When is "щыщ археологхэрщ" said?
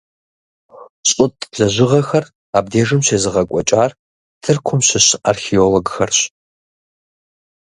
4.87-6.19